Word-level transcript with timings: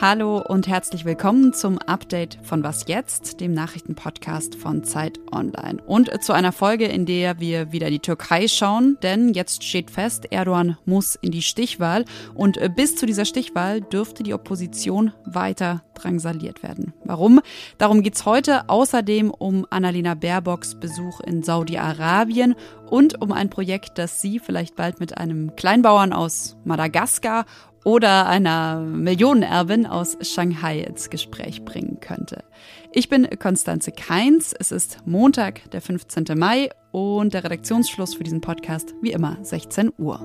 Hallo 0.00 0.38
und 0.38 0.68
herzlich 0.68 1.04
willkommen 1.04 1.52
zum 1.52 1.78
Update 1.78 2.38
von 2.44 2.62
Was 2.62 2.84
jetzt, 2.86 3.40
dem 3.40 3.52
Nachrichtenpodcast 3.52 4.54
von 4.54 4.84
Zeit 4.84 5.18
Online. 5.32 5.82
Und 5.82 6.22
zu 6.22 6.32
einer 6.32 6.52
Folge, 6.52 6.84
in 6.86 7.04
der 7.04 7.40
wir 7.40 7.72
wieder 7.72 7.90
die 7.90 7.98
Türkei 7.98 8.46
schauen, 8.46 8.96
denn 9.02 9.34
jetzt 9.34 9.64
steht 9.64 9.90
fest, 9.90 10.30
Erdogan 10.30 10.78
muss 10.84 11.16
in 11.16 11.32
die 11.32 11.42
Stichwahl 11.42 12.04
und 12.34 12.60
bis 12.76 12.94
zu 12.94 13.06
dieser 13.06 13.24
Stichwahl 13.24 13.80
dürfte 13.80 14.22
die 14.22 14.34
Opposition 14.34 15.12
weiter 15.24 15.82
drangsaliert 15.94 16.62
werden. 16.62 16.92
Warum? 17.04 17.40
Darum 17.78 18.02
geht's 18.02 18.24
heute 18.24 18.68
außerdem 18.68 19.32
um 19.32 19.66
Annalena 19.68 20.14
Baerbocks 20.14 20.78
Besuch 20.78 21.18
in 21.22 21.42
Saudi-Arabien 21.42 22.54
und 22.88 23.20
um 23.20 23.32
ein 23.32 23.50
Projekt, 23.50 23.98
das 23.98 24.22
sie 24.22 24.38
vielleicht 24.38 24.76
bald 24.76 25.00
mit 25.00 25.18
einem 25.18 25.56
Kleinbauern 25.56 26.12
aus 26.12 26.56
Madagaskar 26.64 27.46
oder 27.84 28.26
einer 28.26 28.80
Millionenerbin 28.80 29.86
aus 29.86 30.16
Shanghai 30.20 30.80
ins 30.80 31.10
Gespräch 31.10 31.64
bringen 31.64 31.98
könnte. 32.00 32.44
Ich 32.92 33.08
bin 33.08 33.28
Konstanze 33.38 33.92
Keins. 33.92 34.52
Es 34.52 34.72
ist 34.72 34.98
Montag, 35.04 35.70
der 35.70 35.80
15. 35.80 36.24
Mai 36.36 36.70
und 36.90 37.34
der 37.34 37.44
Redaktionsschluss 37.44 38.14
für 38.14 38.24
diesen 38.24 38.40
Podcast 38.40 38.94
wie 39.02 39.12
immer 39.12 39.36
16 39.42 39.92
Uhr. 39.98 40.18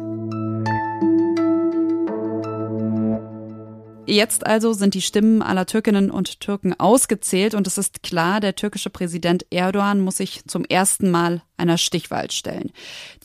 Jetzt 4.05 4.45
also 4.45 4.73
sind 4.73 4.95
die 4.95 5.01
Stimmen 5.01 5.41
aller 5.41 5.65
Türkinnen 5.65 6.11
und 6.11 6.41
Türken 6.41 6.77
ausgezählt 6.77 7.55
und 7.55 7.67
es 7.67 7.77
ist 7.77 8.03
klar, 8.03 8.41
der 8.41 8.53
türkische 8.53 8.89
Präsident 8.89 9.45
Erdogan 9.49 10.01
muss 10.01 10.17
sich 10.17 10.43
zum 10.45 10.65
ersten 10.65 11.09
Mal 11.09 11.41
einer 11.55 11.77
Stichwahl 11.77 12.29
stellen. 12.29 12.73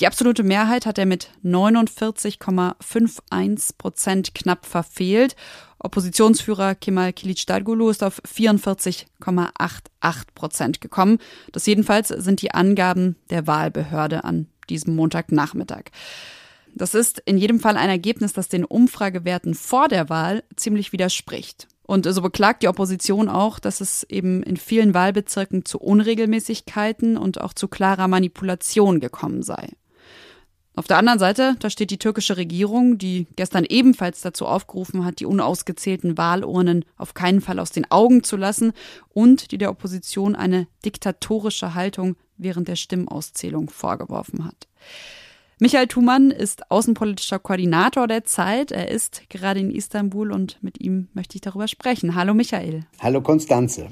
Die 0.01 0.07
absolute 0.07 0.45
Mehrheit 0.45 0.87
hat 0.87 0.99
er 0.99 1.07
mit 1.07 1.31
49,51 1.45 3.77
Prozent 3.77 4.37
knapp 4.37 4.67
verfehlt. 4.67 5.35
Oppositionsführer 5.81 6.77
Kemal 6.77 7.13
Kilicdaroglu 7.13 7.91
ist 7.91 8.05
auf 8.05 8.23
44,88 8.23 9.07
Prozent 10.37 10.81
gekommen. 10.81 11.19
Das 11.51 11.67
jedenfalls 11.67 12.07
sind 12.09 12.41
die 12.41 12.53
Angaben 12.53 13.17
der 13.31 13.49
Wahlbehörde 13.49 14.23
an 14.23 14.47
diesem 14.71 14.95
Montagnachmittag. 14.95 15.87
Das 16.75 16.95
ist 16.95 17.21
in 17.25 17.39
jedem 17.39 17.61
Fall 17.61 17.77
ein 17.77 17.91
Ergebnis, 17.91 18.33
das 18.33 18.49
den 18.49 18.65
Umfragewerten 18.65 19.55
vor 19.55 19.89
der 19.89 20.09
Wahl 20.09 20.45
ziemlich 20.57 20.93
widerspricht. 20.93 21.67
Und 21.83 22.05
so 22.05 22.21
beklagt 22.21 22.63
die 22.63 22.69
Opposition 22.69 23.31
auch, 23.31 23.59
dass 23.59 23.81
es 23.81 24.05
eben 24.05 24.43
in 24.43 24.59
vielen 24.59 24.93
Wahlbezirken 24.93 25.65
zu 25.65 25.79
Unregelmäßigkeiten 25.79 27.17
und 27.17 27.41
auch 27.41 27.55
zu 27.55 27.67
klarer 27.67 28.09
Manipulation 28.09 29.01
gekommen 29.01 29.43
sei. 29.43 29.71
Auf 30.79 30.87
der 30.87 30.99
anderen 30.99 31.19
Seite, 31.19 31.57
da 31.59 31.71
steht 31.71 31.91
die 31.91 31.99
türkische 31.99 32.37
Regierung, 32.37 32.99
die 32.99 33.27
gestern 33.35 33.65
ebenfalls 33.65 34.21
dazu 34.21 34.47
aufgerufen 34.47 35.05
hat, 35.05 35.19
die 35.19 35.27
unausgezählten 35.27 36.17
Wahlurnen 36.17 36.85
auf 36.97 37.15
keinen 37.15 37.41
Fall 37.41 37.59
aus 37.59 37.71
den 37.71 37.91
Augen 37.91 38.23
zu 38.23 38.37
lassen 38.37 38.73
und 39.09 39.51
die 39.51 39.59
der 39.59 39.71
Opposition 39.71 40.37
eine 40.37 40.69
diktatorische 40.85 41.75
Haltung 41.75 42.15
während 42.37 42.69
der 42.69 42.77
Stimmauszählung 42.77 43.71
vorgeworfen 43.71 44.45
hat. 44.45 44.69
Michael 45.61 45.89
Thumann 45.89 46.31
ist 46.31 46.71
außenpolitischer 46.71 47.41
Koordinator 47.41 48.07
der 48.07 48.23
Zeit. 48.23 48.71
Er 48.71 48.93
ist 48.93 49.29
gerade 49.29 49.59
in 49.59 49.73
Istanbul 49.73 50.31
und 50.31 50.63
mit 50.63 50.81
ihm 50.81 51.09
möchte 51.15 51.35
ich 51.35 51.41
darüber 51.41 51.67
sprechen. 51.67 52.15
Hallo 52.15 52.33
Michael. 52.33 52.85
Hallo 53.01 53.21
Konstanze. 53.23 53.89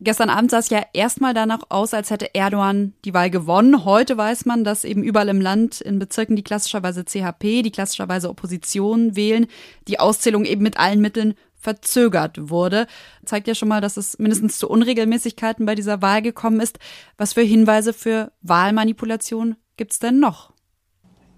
Gestern 0.00 0.30
Abend 0.30 0.50
sah 0.50 0.58
es 0.58 0.68
ja 0.68 0.82
erstmal 0.92 1.32
danach 1.32 1.60
aus, 1.68 1.94
als 1.94 2.10
hätte 2.10 2.34
Erdogan 2.34 2.94
die 3.04 3.14
Wahl 3.14 3.30
gewonnen. 3.30 3.84
Heute 3.84 4.16
weiß 4.16 4.46
man, 4.46 4.64
dass 4.64 4.84
eben 4.84 5.04
überall 5.04 5.28
im 5.28 5.40
Land 5.40 5.80
in 5.80 6.00
Bezirken, 6.00 6.34
die 6.34 6.42
klassischerweise 6.42 7.04
CHP, 7.04 7.62
die 7.62 7.70
klassischerweise 7.70 8.28
Opposition 8.28 9.14
wählen, 9.14 9.46
die 9.86 10.00
Auszählung 10.00 10.44
eben 10.44 10.62
mit 10.62 10.76
allen 10.76 11.00
Mitteln 11.00 11.34
verzögert 11.54 12.50
wurde. 12.50 12.88
Zeigt 13.24 13.46
ja 13.46 13.54
schon 13.54 13.68
mal, 13.68 13.82
dass 13.82 13.96
es 13.96 14.18
mindestens 14.18 14.58
zu 14.58 14.68
Unregelmäßigkeiten 14.68 15.66
bei 15.66 15.76
dieser 15.76 16.02
Wahl 16.02 16.22
gekommen 16.22 16.58
ist. 16.58 16.80
Was 17.16 17.34
für 17.34 17.42
Hinweise 17.42 17.92
für 17.92 18.32
Wahlmanipulation 18.40 19.54
gibt's 19.76 20.00
denn 20.00 20.18
noch? 20.18 20.49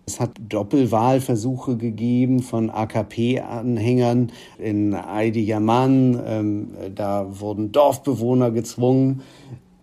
Es 0.05 0.19
hat 0.19 0.33
Doppelwahlversuche 0.49 1.77
gegeben 1.77 2.41
von 2.41 2.71
AKP-Anhängern 2.71 4.33
in 4.59 4.95
Aidi-Yaman. 4.95 6.21
Ähm, 6.27 6.69
da 6.95 7.27
wurden 7.41 7.71
Dorfbewohner 7.71 8.51
gezwungen, 8.51 9.23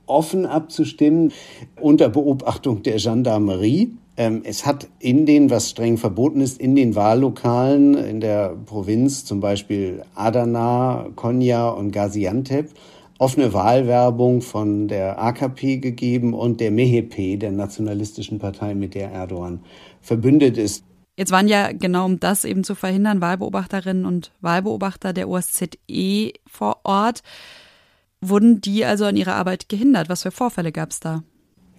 offen 0.06 0.46
abzustimmen 0.46 1.32
unter 1.80 2.10
Beobachtung 2.10 2.84
der 2.84 2.98
Gendarmerie. 2.98 3.94
Ähm, 4.18 4.42
es 4.44 4.66
hat 4.66 4.90
in 5.00 5.26
den, 5.26 5.50
was 5.50 5.70
streng 5.70 5.98
verboten 5.98 6.42
ist, 6.42 6.60
in 6.60 6.76
den 6.76 6.96
Wahllokalen 6.96 7.94
in 7.94 8.20
der 8.20 8.58
Provinz, 8.66 9.24
zum 9.24 9.40
Beispiel 9.40 10.04
Adana, 10.16 11.08
Konya 11.16 11.70
und 11.70 11.92
Gaziantep, 11.92 12.72
offene 13.20 13.54
Wahlwerbung 13.54 14.42
von 14.42 14.88
der 14.88 15.22
AKP 15.22 15.78
gegeben 15.78 16.34
und 16.34 16.60
der 16.60 16.72
MHP, 16.72 17.38
der 17.38 17.52
nationalistischen 17.52 18.40
Partei, 18.40 18.74
mit 18.74 18.96
der 18.96 19.12
Erdogan 19.12 19.60
verbündet 20.02 20.58
ist. 20.58 20.84
Jetzt 21.18 21.32
waren 21.32 21.50
ja 21.50 21.74
genau 21.74 22.06
um 22.06 22.20
das 22.20 22.46
eben 22.46 22.64
zu 22.64 22.76
verhindern 22.76 23.20
Wahlbeobachterinnen 23.20 24.06
und 24.06 24.32
Wahlbeobachter 24.40 25.12
der 25.12 25.28
OSZE 25.28 26.32
vor 26.48 26.80
Ort. 26.86 27.22
Wurden 28.22 28.62
die 28.62 28.86
also 28.86 29.06
an 29.06 29.18
ihrer 29.18 29.36
Arbeit 29.36 29.68
gehindert? 29.68 30.08
Was 30.08 30.24
für 30.24 30.32
Vorfälle 30.32 30.72
gab 30.72 30.92
es 30.92 31.02
da? 31.02 31.24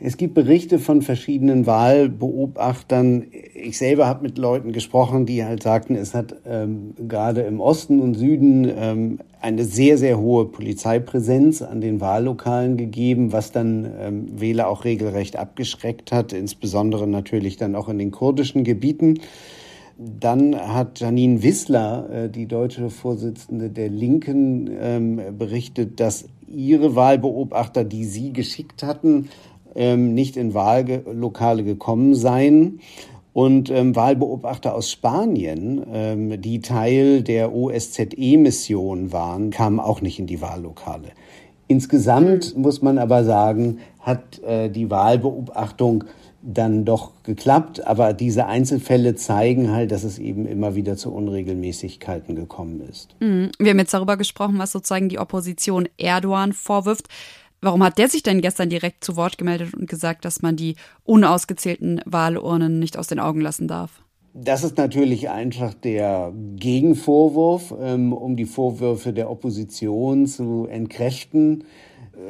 Es 0.03 0.17
gibt 0.17 0.33
Berichte 0.33 0.79
von 0.79 1.03
verschiedenen 1.03 1.67
Wahlbeobachtern. 1.67 3.27
Ich 3.55 3.77
selber 3.77 4.07
habe 4.07 4.23
mit 4.23 4.39
Leuten 4.39 4.73
gesprochen, 4.73 5.27
die 5.27 5.45
halt 5.45 5.63
sagten, 5.63 5.95
es 5.95 6.15
hat 6.15 6.37
ähm, 6.47 6.95
gerade 7.07 7.43
im 7.43 7.61
Osten 7.61 8.01
und 8.01 8.15
Süden 8.15 8.67
ähm, 8.75 9.19
eine 9.43 9.65
sehr, 9.65 9.99
sehr 9.99 10.19
hohe 10.19 10.47
Polizeipräsenz 10.47 11.61
an 11.61 11.83
den 11.83 12.01
Wahllokalen 12.01 12.79
gegeben, 12.79 13.35
was 13.35 13.53
dann 13.53 13.87
ähm, 14.01 14.41
Wähler 14.41 14.69
auch 14.69 14.85
regelrecht 14.85 15.37
abgeschreckt 15.37 16.13
hat, 16.13 16.33
insbesondere 16.33 17.07
natürlich 17.07 17.59
dann 17.59 17.77
auch 17.77 17.91
in 17.91 17.99
den 17.99 18.11
kurdischen 18.11 18.65
Gebieten. 18.65 19.21
Dann 19.99 20.57
hat 20.57 21.01
Janine 21.01 21.43
Wissler, 21.43 22.09
äh, 22.11 22.31
die 22.31 22.47
deutsche 22.47 22.89
Vorsitzende 22.89 23.69
der 23.69 23.91
Linken, 23.91 24.71
ähm, 24.81 25.21
berichtet, 25.37 26.01
dass 26.01 26.25
ihre 26.49 26.97
Wahlbeobachter, 26.97 27.85
die 27.85 28.07
sie 28.07 28.33
geschickt 28.33 28.83
hatten, 28.83 29.29
ähm, 29.75 30.15
nicht 30.15 30.37
in 30.37 30.55
Wahllokale 30.55 31.65
gekommen 31.65 32.15
seien. 32.15 32.81
Und 33.33 33.71
ähm, 33.71 33.95
Wahlbeobachter 33.95 34.75
aus 34.75 34.91
Spanien, 34.91 35.87
ähm, 35.93 36.41
die 36.41 36.61
Teil 36.61 37.23
der 37.23 37.55
OSZE-Mission 37.55 39.13
waren, 39.13 39.51
kamen 39.51 39.79
auch 39.79 40.01
nicht 40.01 40.19
in 40.19 40.27
die 40.27 40.41
Wahllokale. 40.41 41.11
Insgesamt 41.69 42.57
muss 42.57 42.83
man 42.83 42.99
aber 42.99 43.23
sagen, 43.23 43.79
hat 44.01 44.43
äh, 44.43 44.69
die 44.69 44.91
Wahlbeobachtung 44.91 46.05
dann 46.43 46.85
doch 46.85 47.13
geklappt, 47.23 47.87
aber 47.87 48.13
diese 48.13 48.47
Einzelfälle 48.47 49.15
zeigen 49.15 49.71
halt, 49.71 49.93
dass 49.93 50.05
es 50.05 50.19
eben 50.19 50.47
immer 50.47 50.75
wieder 50.75 50.97
zu 50.97 51.13
Unregelmäßigkeiten 51.13 52.35
gekommen 52.35 52.81
ist. 52.89 53.15
Mhm. 53.21 53.51
Wir 53.59 53.71
haben 53.71 53.79
jetzt 53.79 53.93
darüber 53.93 54.17
gesprochen, 54.17 54.59
was 54.59 54.73
sozusagen 54.73 55.09
die 55.09 55.19
Opposition 55.19 55.89
Erdogan 55.99 56.53
vorwirft. 56.53 57.09
Warum 57.63 57.83
hat 57.83 57.99
der 57.99 58.09
sich 58.09 58.23
denn 58.23 58.41
gestern 58.41 58.71
direkt 58.71 59.05
zu 59.05 59.17
Wort 59.17 59.37
gemeldet 59.37 59.75
und 59.75 59.89
gesagt, 59.89 60.25
dass 60.25 60.43
man 60.43 60.57
die 60.57 60.77
unausgezählten 61.05 62.01
Wahlurnen 62.07 62.79
nicht 62.79 62.97
aus 62.97 63.09
den 63.09 63.21
Augen 63.21 63.41
lassen 63.41 63.69
darf? 63.69 64.03
Das 64.33 64.63
ist 64.63 64.79
natürlich 64.79 65.29
einfach 65.29 65.75
der 65.75 66.33
Gegenvorwurf, 66.57 67.75
ähm, 67.81 68.13
um 68.13 68.37
die 68.37 68.45
Vorwürfe 68.45 69.13
der 69.13 69.29
Opposition 69.31 70.27
zu 70.27 70.67
entkräften. 70.71 71.65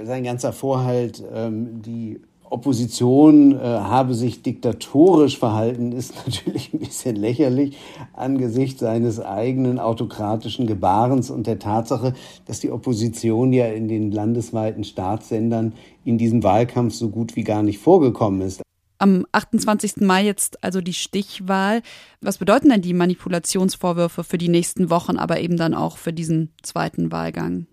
Sein 0.05 0.25
ganzer 0.25 0.53
Vorhalt, 0.53 1.23
ähm, 1.33 1.83
die 1.83 2.21
Opposition 2.50 3.53
äh, 3.53 3.62
habe 3.62 4.15
sich 4.15 4.43
diktatorisch 4.43 5.38
verhalten, 5.38 5.93
ist 5.93 6.15
natürlich 6.27 6.75
ein 6.75 6.81
bisschen 6.81 7.17
lächerlich 7.17 7.79
angesichts 8.12 8.81
seines 8.81 9.20
eigenen 9.20 9.79
autokratischen 9.79 10.67
Gebarens 10.67 11.31
und 11.31 11.47
der 11.47 11.58
Tatsache, 11.58 12.14
dass 12.47 12.61
die 12.61 12.70
Opposition 12.70 13.52
ja 13.52 13.67
in 13.67 13.88
den 13.88 14.11
landesweiten 14.11 14.85
Staatssendern 14.85 15.73
in 16.05 16.19
diesem 16.19 16.43
Wahlkampf 16.43 16.94
so 16.94 17.08
gut 17.08 17.37
wie 17.37 17.44
gar 17.44 17.62
nicht 17.62 17.79
vorgekommen 17.79 18.43
ist. 18.43 18.62
Am 18.99 19.25
28. 19.32 19.99
Mai 19.99 20.25
jetzt 20.26 20.62
also 20.62 20.82
die 20.82 20.93
Stichwahl. 20.93 21.81
Was 22.20 22.37
bedeuten 22.37 22.69
denn 22.69 22.82
die 22.82 22.93
Manipulationsvorwürfe 22.93 24.25
für 24.25 24.37
die 24.37 24.50
nächsten 24.50 24.91
Wochen, 24.91 25.17
aber 25.17 25.41
eben 25.41 25.56
dann 25.56 25.73
auch 25.73 25.97
für 25.97 26.12
diesen 26.12 26.50
zweiten 26.62 27.11
Wahlgang? 27.11 27.67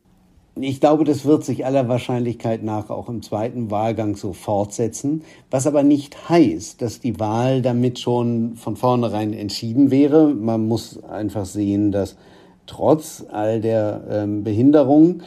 Ich 0.60 0.80
glaube, 0.80 1.04
das 1.04 1.26
wird 1.26 1.44
sich 1.44 1.66
aller 1.66 1.88
Wahrscheinlichkeit 1.88 2.64
nach 2.64 2.90
auch 2.90 3.10
im 3.10 3.22
zweiten 3.22 3.70
Wahlgang 3.70 4.16
so 4.16 4.34
fortsetzen, 4.34 5.24
was 5.52 5.68
aber 5.68 5.84
nicht 5.84 6.30
heißt, 6.30 6.82
dass 6.82 7.00
die 7.00 7.20
Wahl 7.20 7.62
damit 7.62 8.00
schon 8.00 8.56
von 8.56 8.76
vornherein 8.76 9.34
entschieden 9.34 9.92
wäre. 9.92 10.30
Man 10.30 10.68
muss 10.68 11.04
einfach 11.04 11.46
sehen, 11.46 11.92
dass 11.92 12.18
trotz 12.66 13.26
all 13.32 13.62
der 13.62 14.04
ähm, 14.10 14.44
Behinderungen 14.44 15.24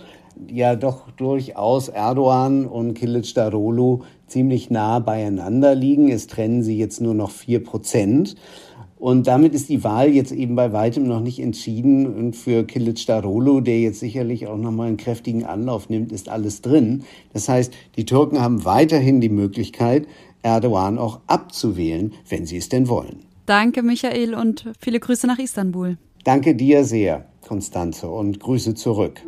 ja 0.49 0.75
doch 0.75 1.11
durchaus 1.13 1.89
Erdogan 1.89 2.67
und 2.67 2.99
Kılıçdaroğlu 2.99 4.01
ziemlich 4.27 4.71
nah 4.71 5.01
beieinander 5.01 5.75
liegen. 5.75 6.09
Es 6.09 6.27
trennen 6.27 6.63
sie 6.63 6.79
jetzt 6.79 7.01
nur 7.01 7.15
noch 7.15 7.31
vier 7.31 7.63
Prozent. 7.63 8.37
Und 9.01 9.27
damit 9.27 9.55
ist 9.55 9.71
die 9.71 9.83
Wahl 9.83 10.11
jetzt 10.11 10.31
eben 10.31 10.55
bei 10.55 10.75
weitem 10.75 11.09
noch 11.09 11.21
nicht 11.21 11.41
entschieden. 11.41 12.07
Und 12.07 12.37
für 12.37 12.65
Kilic 12.65 13.07
Darolo, 13.07 13.63
der 13.63 13.81
jetzt 13.81 13.99
sicherlich 13.99 14.47
auch 14.47 14.59
nochmal 14.59 14.89
einen 14.89 14.99
kräftigen 14.99 15.45
Anlauf 15.45 15.89
nimmt, 15.89 16.13
ist 16.13 16.29
alles 16.29 16.61
drin. 16.61 17.05
Das 17.33 17.49
heißt, 17.49 17.73
die 17.97 18.05
Türken 18.05 18.41
haben 18.41 18.67
weiterhin 18.67 19.23
die 19.23 19.31
Möglichkeit, 19.31 20.07
Erdogan 20.43 20.99
auch 20.99 21.21
abzuwählen, 21.27 22.13
wenn 22.29 22.45
sie 22.45 22.59
es 22.59 22.69
denn 22.69 22.89
wollen. 22.89 23.21
Danke, 23.47 23.83
Michael, 23.83 24.35
und 24.35 24.67
viele 24.79 25.01
Grüße 25.01 25.27
nach 25.27 25.39
Istanbul. 25.39 25.97
Danke 26.25 26.55
dir 26.55 26.85
sehr, 26.85 27.25
Konstanze, 27.41 28.09
und 28.11 28.39
Grüße 28.39 28.75
zurück. 28.75 29.23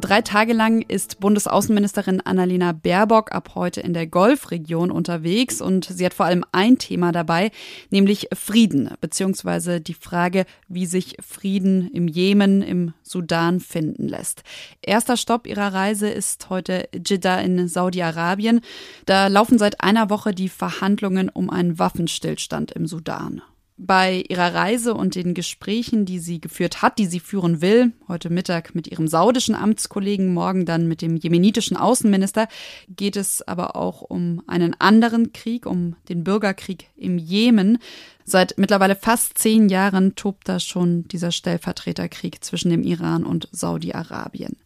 Drei 0.00 0.22
Tage 0.22 0.52
lang 0.52 0.82
ist 0.82 1.18
Bundesaußenministerin 1.18 2.20
Annalena 2.20 2.70
Baerbock 2.70 3.32
ab 3.32 3.56
heute 3.56 3.80
in 3.80 3.94
der 3.94 4.06
Golfregion 4.06 4.92
unterwegs 4.92 5.60
und 5.60 5.86
sie 5.86 6.06
hat 6.06 6.14
vor 6.14 6.26
allem 6.26 6.44
ein 6.52 6.78
Thema 6.78 7.10
dabei, 7.10 7.50
nämlich 7.90 8.28
Frieden, 8.32 8.90
beziehungsweise 9.00 9.80
die 9.80 9.94
Frage, 9.94 10.44
wie 10.68 10.86
sich 10.86 11.16
Frieden 11.20 11.90
im 11.90 12.06
Jemen, 12.06 12.62
im 12.62 12.92
Sudan 13.02 13.58
finden 13.58 14.06
lässt. 14.06 14.44
Erster 14.82 15.16
Stopp 15.16 15.48
ihrer 15.48 15.74
Reise 15.74 16.08
ist 16.08 16.48
heute 16.48 16.88
Jeddah 16.94 17.40
in 17.40 17.66
Saudi-Arabien. 17.66 18.60
Da 19.04 19.26
laufen 19.26 19.58
seit 19.58 19.80
einer 19.80 20.10
Woche 20.10 20.32
die 20.32 20.48
Verhandlungen 20.48 21.28
um 21.28 21.50
einen 21.50 21.80
Waffenstillstand 21.80 22.70
im 22.70 22.86
Sudan 22.86 23.42
bei 23.78 24.24
ihrer 24.28 24.54
Reise 24.54 24.92
und 24.94 25.14
den 25.14 25.34
Gesprächen, 25.34 26.04
die 26.04 26.18
sie 26.18 26.40
geführt 26.40 26.82
hat, 26.82 26.98
die 26.98 27.06
sie 27.06 27.20
führen 27.20 27.62
will, 27.62 27.92
heute 28.08 28.28
Mittag 28.28 28.74
mit 28.74 28.88
ihrem 28.88 29.06
saudischen 29.06 29.54
Amtskollegen, 29.54 30.34
morgen 30.34 30.66
dann 30.66 30.88
mit 30.88 31.00
dem 31.00 31.16
jemenitischen 31.16 31.76
Außenminister, 31.76 32.48
geht 32.88 33.16
es 33.16 33.46
aber 33.46 33.76
auch 33.76 34.02
um 34.02 34.42
einen 34.48 34.78
anderen 34.80 35.32
Krieg, 35.32 35.64
um 35.64 35.94
den 36.08 36.24
Bürgerkrieg 36.24 36.90
im 36.96 37.18
Jemen. 37.18 37.78
Seit 38.24 38.58
mittlerweile 38.58 38.96
fast 38.96 39.38
zehn 39.38 39.68
Jahren 39.68 40.16
tobt 40.16 40.48
da 40.48 40.58
schon 40.58 41.06
dieser 41.08 41.30
Stellvertreterkrieg 41.30 42.44
zwischen 42.44 42.70
dem 42.70 42.82
Iran 42.82 43.24
und 43.24 43.48
Saudi-Arabien. 43.52 44.56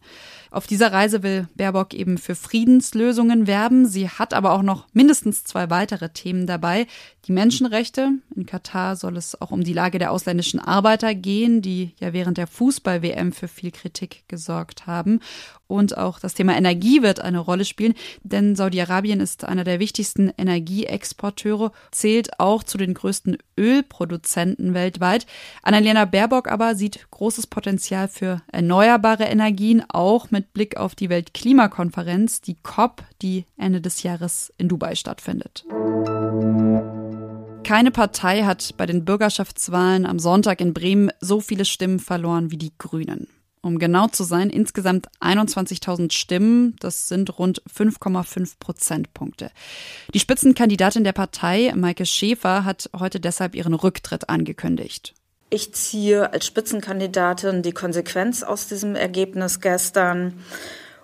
Auf 0.53 0.67
dieser 0.67 0.93
Reise 0.93 1.23
will 1.23 1.47
Baerbock 1.55 1.95
eben 1.95 2.19
für 2.19 2.35
Friedenslösungen 2.35 3.47
werben. 3.47 3.87
Sie 3.87 4.07
hat 4.07 4.35
aber 4.35 4.51
auch 4.51 4.61
noch 4.61 4.85
mindestens 4.93 5.43
zwei 5.43 5.71
weitere 5.71 6.09
Themen 6.09 6.45
dabei. 6.45 6.85
Die 7.25 7.31
Menschenrechte. 7.31 8.11
In 8.35 8.45
Katar 8.45 8.95
soll 8.95 9.17
es 9.17 9.41
auch 9.41 9.49
um 9.49 9.63
die 9.63 9.73
Lage 9.73 9.97
der 9.97 10.11
ausländischen 10.11 10.59
Arbeiter 10.59 11.15
gehen, 11.15 11.63
die 11.63 11.95
ja 11.99 12.13
während 12.13 12.37
der 12.37 12.45
Fußball-WM 12.45 13.31
für 13.31 13.47
viel 13.47 13.71
Kritik 13.71 14.25
gesorgt 14.27 14.85
haben. 14.85 15.21
Und 15.67 15.97
auch 15.97 16.19
das 16.19 16.33
Thema 16.33 16.55
Energie 16.55 17.01
wird 17.01 17.19
eine 17.19 17.39
Rolle 17.39 17.65
spielen, 17.65 17.93
denn 18.23 18.55
Saudi-Arabien 18.55 19.19
ist 19.19 19.45
einer 19.45 19.63
der 19.63 19.79
wichtigsten 19.79 20.31
Energieexporteure, 20.37 21.71
zählt 21.91 22.39
auch 22.39 22.63
zu 22.63 22.77
den 22.77 22.93
größten 22.93 23.37
Ölproduzenten 23.57 24.73
weltweit. 24.73 25.25
Annalena 25.61 26.05
Baerbock 26.05 26.49
aber 26.49 26.75
sieht 26.75 27.07
großes 27.11 27.47
Potenzial 27.47 28.07
für 28.07 28.41
erneuerbare 28.51 29.23
Energien, 29.23 29.83
auch 29.87 30.31
mit 30.31 30.53
Blick 30.53 30.77
auf 30.77 30.95
die 30.95 31.09
Weltklimakonferenz, 31.09 32.41
die 32.41 32.57
COP, 32.61 33.03
die 33.21 33.45
Ende 33.57 33.81
des 33.81 34.03
Jahres 34.03 34.53
in 34.57 34.67
Dubai 34.67 34.95
stattfindet. 34.95 35.65
Keine 37.63 37.91
Partei 37.91 38.43
hat 38.43 38.75
bei 38.75 38.85
den 38.85 39.05
Bürgerschaftswahlen 39.05 40.05
am 40.05 40.19
Sonntag 40.19 40.59
in 40.59 40.73
Bremen 40.73 41.11
so 41.21 41.39
viele 41.39 41.63
Stimmen 41.63 41.99
verloren 41.99 42.51
wie 42.51 42.57
die 42.57 42.73
Grünen. 42.77 43.27
Um 43.63 43.79
genau 43.79 44.07
zu 44.07 44.25
sein, 44.25 44.49
insgesamt 44.49 45.07
21.000 45.21 46.11
Stimmen. 46.11 46.75
Das 46.81 47.07
sind 47.07 47.39
rund 47.39 47.63
5,5 47.63 48.55
Prozentpunkte. 48.59 49.51
Die 50.13 50.19
Spitzenkandidatin 50.19 51.05
der 51.05 51.13
Partei, 51.13 51.71
Maike 51.73 52.05
Schäfer, 52.05 52.65
hat 52.65 52.89
heute 52.99 53.21
deshalb 53.21 53.55
ihren 53.55 53.73
Rücktritt 53.73 54.27
angekündigt. 54.27 55.13
Ich 55.49 55.73
ziehe 55.73 56.33
als 56.33 56.45
Spitzenkandidatin 56.45 57.61
die 57.61 57.71
Konsequenz 57.71 58.43
aus 58.43 58.67
diesem 58.67 58.95
Ergebnis 58.95 59.61
gestern 59.61 60.43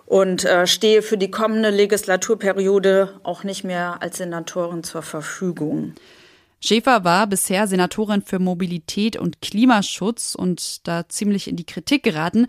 und 0.04 0.44
äh, 0.44 0.66
stehe 0.66 1.00
für 1.00 1.16
die 1.16 1.30
kommende 1.30 1.70
Legislaturperiode 1.70 3.20
auch 3.22 3.42
nicht 3.42 3.64
mehr 3.64 4.02
als 4.02 4.18
Senatorin 4.18 4.82
zur 4.82 5.02
Verfügung. 5.02 5.94
Schäfer 6.60 7.04
war 7.04 7.26
bisher 7.26 7.66
Senatorin 7.66 8.22
für 8.22 8.38
Mobilität 8.38 9.16
und 9.16 9.40
Klimaschutz 9.40 10.34
und 10.34 10.86
da 10.86 11.08
ziemlich 11.08 11.48
in 11.48 11.56
die 11.56 11.64
Kritik 11.64 12.02
geraten. 12.02 12.46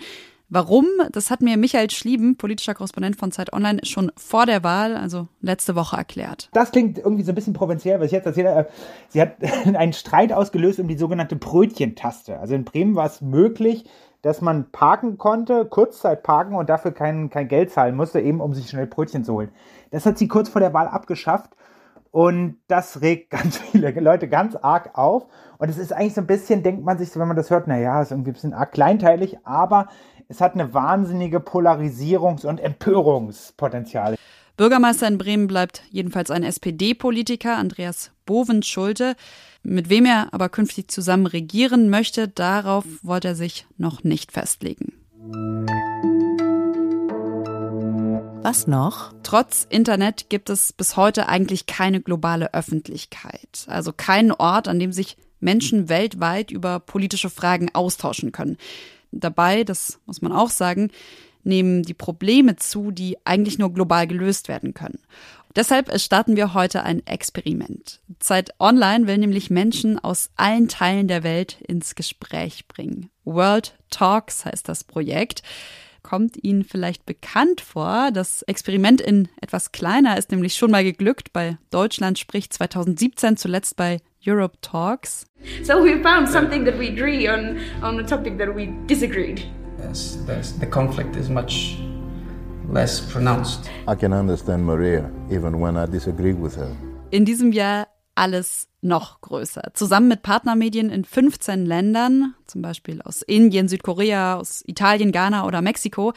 Warum? 0.53 0.85
Das 1.13 1.31
hat 1.31 1.41
mir 1.41 1.55
Michael 1.55 1.89
Schlieben, 1.89 2.35
politischer 2.35 2.73
Korrespondent 2.73 3.15
von 3.15 3.31
Zeit 3.31 3.53
Online, 3.53 3.79
schon 3.85 4.11
vor 4.17 4.45
der 4.45 4.65
Wahl, 4.65 4.97
also 4.97 5.29
letzte 5.39 5.75
Woche 5.75 5.95
erklärt. 5.95 6.49
Das 6.51 6.71
klingt 6.71 6.97
irgendwie 6.97 7.23
so 7.23 7.31
ein 7.31 7.35
bisschen 7.35 7.53
provinziell, 7.53 8.01
was 8.01 8.07
ich 8.07 8.11
jetzt 8.11 8.25
erzähle. 8.25 8.49
Äh, 8.49 8.65
sie 9.07 9.21
hat 9.21 9.37
einen 9.65 9.93
Streit 9.93 10.33
ausgelöst 10.33 10.81
um 10.81 10.89
die 10.89 10.97
sogenannte 10.97 11.37
Brötchentaste. 11.37 12.37
Also 12.37 12.53
in 12.53 12.65
Bremen 12.65 12.95
war 12.95 13.05
es 13.05 13.21
möglich, 13.21 13.85
dass 14.23 14.41
man 14.41 14.69
parken 14.71 15.17
konnte, 15.17 15.63
Kurzzeit 15.63 16.21
parken 16.21 16.55
und 16.55 16.69
dafür 16.69 16.91
kein, 16.91 17.29
kein 17.29 17.47
Geld 17.47 17.71
zahlen 17.71 17.95
musste, 17.95 18.19
eben 18.19 18.41
um 18.41 18.53
sich 18.53 18.69
schnell 18.69 18.87
Brötchen 18.87 19.23
zu 19.23 19.33
holen. 19.33 19.51
Das 19.91 20.05
hat 20.05 20.17
sie 20.17 20.27
kurz 20.27 20.49
vor 20.49 20.59
der 20.59 20.73
Wahl 20.73 20.87
abgeschafft 20.87 21.51
und 22.11 22.57
das 22.67 23.01
regt 23.01 23.29
ganz 23.31 23.57
viele 23.57 23.91
Leute 23.99 24.27
ganz 24.27 24.55
arg 24.55 24.97
auf. 24.97 25.25
Und 25.57 25.69
es 25.69 25.77
ist 25.77 25.93
eigentlich 25.93 26.13
so 26.13 26.21
ein 26.21 26.27
bisschen, 26.27 26.63
denkt 26.63 26.83
man 26.83 26.97
sich 26.97 27.15
wenn 27.15 27.27
man 27.27 27.37
das 27.37 27.49
hört, 27.49 27.67
naja, 27.67 28.01
ist 28.01 28.11
irgendwie 28.11 28.31
ein 28.31 28.33
bisschen 28.33 28.53
arg 28.53 28.71
kleinteilig, 28.73 29.37
aber 29.45 29.87
es 30.27 30.39
hat 30.39 30.53
eine 30.53 30.73
wahnsinnige 30.73 31.39
Polarisierungs- 31.39 32.45
und 32.45 32.59
Empörungspotenzial. 32.59 34.15
Bürgermeister 34.57 35.07
in 35.07 35.17
Bremen 35.17 35.47
bleibt 35.47 35.83
jedenfalls 35.89 36.29
ein 36.29 36.43
SPD-Politiker, 36.43 37.57
Andreas 37.57 38.11
Bovenschulte. 38.25 39.15
Mit 39.63 39.89
wem 39.89 40.05
er 40.05 40.33
aber 40.33 40.49
künftig 40.49 40.89
zusammen 40.91 41.25
regieren 41.25 41.89
möchte, 41.89 42.27
darauf 42.27 42.85
wollte 43.01 43.29
er 43.29 43.35
sich 43.35 43.67
noch 43.77 44.03
nicht 44.03 44.31
festlegen. 44.31 44.93
Was 48.43 48.65
noch? 48.65 49.13
Trotz 49.21 49.67
Internet 49.69 50.31
gibt 50.31 50.49
es 50.49 50.73
bis 50.73 50.97
heute 50.97 51.29
eigentlich 51.29 51.67
keine 51.67 52.01
globale 52.01 52.55
Öffentlichkeit. 52.55 53.65
Also 53.67 53.93
keinen 53.93 54.31
Ort, 54.31 54.67
an 54.67 54.79
dem 54.79 54.91
sich 54.91 55.15
Menschen 55.39 55.89
weltweit 55.89 56.49
über 56.49 56.79
politische 56.79 57.29
Fragen 57.29 57.69
austauschen 57.73 58.31
können. 58.31 58.57
Dabei, 59.11 59.63
das 59.63 59.99
muss 60.07 60.23
man 60.23 60.31
auch 60.31 60.49
sagen, 60.49 60.89
nehmen 61.43 61.83
die 61.83 61.93
Probleme 61.93 62.55
zu, 62.55 62.89
die 62.89 63.15
eigentlich 63.25 63.59
nur 63.59 63.71
global 63.73 64.07
gelöst 64.07 64.47
werden 64.47 64.73
können. 64.73 64.99
Deshalb 65.55 65.99
starten 65.99 66.35
wir 66.35 66.55
heute 66.55 66.81
ein 66.81 67.05
Experiment. 67.05 67.99
Zeit 68.19 68.55
Online 68.59 69.05
will 69.05 69.19
nämlich 69.19 69.51
Menschen 69.51 69.99
aus 69.99 70.31
allen 70.35 70.67
Teilen 70.67 71.07
der 71.07 71.21
Welt 71.21 71.61
ins 71.67 71.93
Gespräch 71.93 72.67
bringen. 72.67 73.11
World 73.23 73.75
Talks 73.91 74.45
heißt 74.45 74.67
das 74.67 74.83
Projekt 74.83 75.43
kommt 76.03 76.43
Ihnen 76.43 76.63
vielleicht 76.63 77.05
bekannt 77.05 77.61
vor. 77.61 78.11
Das 78.11 78.41
Experiment 78.43 79.01
in 79.01 79.27
etwas 79.41 79.71
kleiner 79.71 80.17
ist 80.17 80.31
nämlich 80.31 80.55
schon 80.55 80.71
mal 80.71 80.83
geglückt. 80.83 81.33
Bei 81.33 81.57
Deutschland 81.69 82.19
spricht 82.19 82.53
2017 82.53 83.37
zuletzt 83.37 83.75
bei 83.75 83.99
Europe 84.25 84.57
Talks. 84.61 85.25
So 85.63 85.73
we 85.83 86.01
found 86.03 86.29
something 86.29 86.65
that 86.65 86.77
we 86.77 86.89
agree 86.89 87.27
on 87.29 87.57
on 87.81 87.99
a 87.99 88.03
topic 88.03 88.37
that 88.37 88.55
we 88.55 88.67
disagreed. 88.87 89.47
Yes, 89.79 90.17
the 90.59 90.67
conflict 90.67 91.15
is 91.15 91.27
much 91.29 91.79
less 92.71 93.01
pronounced. 93.01 93.69
I 93.87 93.95
can 93.95 94.13
understand 94.13 94.63
Maria 94.63 95.09
even 95.31 95.59
when 95.59 95.75
I 95.75 95.85
disagree 95.87 96.33
with 96.33 96.55
her. 96.55 96.69
In 97.09 97.25
diesem 97.25 97.51
Jahr 97.51 97.87
alles 98.15 98.67
noch 98.81 99.21
größer. 99.21 99.71
Zusammen 99.73 100.07
mit 100.07 100.23
Partnermedien 100.23 100.89
in 100.89 101.05
15 101.05 101.65
Ländern, 101.65 102.33
zum 102.47 102.61
Beispiel 102.61 103.01
aus 103.01 103.21
Indien, 103.21 103.67
Südkorea, 103.67 104.37
aus 104.37 104.63
Italien, 104.65 105.11
Ghana 105.11 105.45
oder 105.45 105.61
Mexiko, 105.61 106.13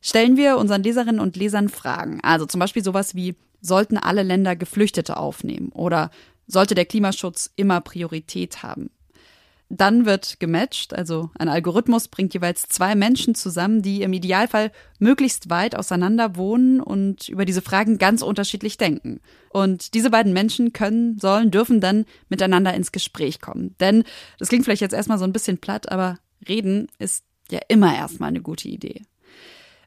stellen 0.00 0.36
wir 0.36 0.58
unseren 0.58 0.82
Leserinnen 0.82 1.20
und 1.20 1.36
Lesern 1.36 1.68
Fragen. 1.68 2.20
Also 2.22 2.46
zum 2.46 2.58
Beispiel 2.60 2.84
sowas 2.84 3.14
wie, 3.14 3.36
sollten 3.60 3.96
alle 3.96 4.22
Länder 4.22 4.56
Geflüchtete 4.56 5.16
aufnehmen 5.16 5.70
oder 5.72 6.10
sollte 6.46 6.74
der 6.74 6.84
Klimaschutz 6.84 7.50
immer 7.56 7.80
Priorität 7.80 8.62
haben? 8.62 8.90
Dann 9.70 10.04
wird 10.04 10.38
gematcht, 10.40 10.94
also 10.94 11.30
ein 11.38 11.48
Algorithmus 11.48 12.08
bringt 12.08 12.34
jeweils 12.34 12.64
zwei 12.68 12.94
Menschen 12.94 13.34
zusammen, 13.34 13.82
die 13.82 14.02
im 14.02 14.12
Idealfall 14.12 14.70
möglichst 14.98 15.50
weit 15.50 15.74
auseinander 15.74 16.36
wohnen 16.36 16.80
und 16.80 17.28
über 17.28 17.44
diese 17.44 17.62
Fragen 17.62 17.98
ganz 17.98 18.22
unterschiedlich 18.22 18.76
denken. 18.76 19.20
Und 19.50 19.94
diese 19.94 20.10
beiden 20.10 20.32
Menschen 20.32 20.72
können, 20.72 21.18
sollen, 21.18 21.50
dürfen 21.50 21.80
dann 21.80 22.04
miteinander 22.28 22.74
ins 22.74 22.92
Gespräch 22.92 23.40
kommen. 23.40 23.74
Denn, 23.80 24.04
das 24.38 24.48
klingt 24.48 24.64
vielleicht 24.64 24.82
jetzt 24.82 24.94
erstmal 24.94 25.18
so 25.18 25.24
ein 25.24 25.32
bisschen 25.32 25.58
platt, 25.58 25.90
aber 25.90 26.18
reden 26.46 26.88
ist 26.98 27.24
ja 27.50 27.60
immer 27.68 27.94
erstmal 27.94 28.28
eine 28.28 28.42
gute 28.42 28.68
Idee. 28.68 29.02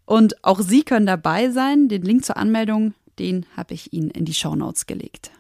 Und 0.06 0.44
auch 0.44 0.62
Sie 0.62 0.84
können 0.84 1.06
dabei 1.06 1.52
sein. 1.52 1.88
Den 1.90 2.02
Link 2.02 2.26
zur 2.26 2.38
Anmeldung, 2.38 2.94
den 3.20 3.46
habe 3.56 3.74
ich 3.74 3.94
Ihnen 3.94 4.10
in 4.10 4.26
die 4.26 4.34
Show 4.34 4.56
Notes 4.56 4.86
gelegt. 4.88 5.32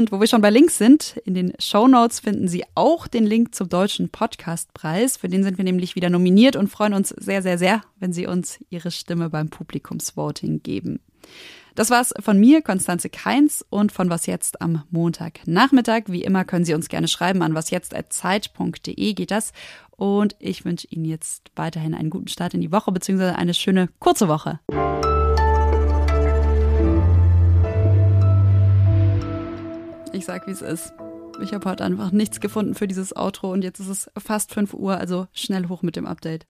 Und 0.00 0.12
wo 0.12 0.18
wir 0.18 0.28
schon 0.28 0.40
bei 0.40 0.48
Links 0.48 0.78
sind, 0.78 1.20
in 1.26 1.34
den 1.34 1.52
Show 1.58 1.86
Notes 1.86 2.20
finden 2.20 2.48
Sie 2.48 2.64
auch 2.74 3.06
den 3.06 3.26
Link 3.26 3.54
zum 3.54 3.68
Deutschen 3.68 4.08
Podcastpreis. 4.08 5.18
Für 5.18 5.28
den 5.28 5.44
sind 5.44 5.58
wir 5.58 5.64
nämlich 5.66 5.94
wieder 5.94 6.08
nominiert 6.08 6.56
und 6.56 6.68
freuen 6.68 6.94
uns 6.94 7.10
sehr, 7.10 7.42
sehr, 7.42 7.58
sehr, 7.58 7.82
wenn 7.98 8.14
Sie 8.14 8.26
uns 8.26 8.64
Ihre 8.70 8.92
Stimme 8.92 9.28
beim 9.28 9.50
Publikumsvoting 9.50 10.62
geben. 10.62 11.00
Das 11.74 11.90
war's 11.90 12.14
von 12.18 12.40
mir, 12.40 12.62
Konstanze 12.62 13.10
Keins 13.10 13.62
und 13.68 13.92
von 13.92 14.08
Was 14.08 14.24
Jetzt 14.24 14.62
am 14.62 14.84
Montagnachmittag. 14.88 16.04
Wie 16.06 16.24
immer 16.24 16.46
können 16.46 16.64
Sie 16.64 16.72
uns 16.72 16.88
gerne 16.88 17.06
schreiben 17.06 17.42
an 17.42 17.54
wasjetzt.zeit.de 17.54 19.12
geht 19.12 19.30
das. 19.30 19.52
Und 19.90 20.34
ich 20.38 20.64
wünsche 20.64 20.88
Ihnen 20.88 21.04
jetzt 21.04 21.50
weiterhin 21.56 21.92
einen 21.92 22.08
guten 22.08 22.28
Start 22.28 22.54
in 22.54 22.62
die 22.62 22.72
Woche, 22.72 22.90
beziehungsweise 22.90 23.36
eine 23.36 23.52
schöne 23.52 23.90
kurze 23.98 24.28
Woche. 24.28 24.60
Ich 30.12 30.24
sag, 30.24 30.46
wie 30.48 30.50
es 30.50 30.60
ist. 30.60 30.92
Ich 31.40 31.54
habe 31.54 31.70
heute 31.70 31.84
einfach 31.84 32.10
nichts 32.10 32.40
gefunden 32.40 32.74
für 32.74 32.88
dieses 32.88 33.16
Outro 33.16 33.52
und 33.52 33.62
jetzt 33.62 33.78
ist 33.78 33.88
es 33.88 34.10
fast 34.18 34.52
5 34.52 34.74
Uhr, 34.74 34.96
also 34.96 35.28
schnell 35.32 35.68
hoch 35.68 35.82
mit 35.82 35.94
dem 35.94 36.04
Update. 36.04 36.38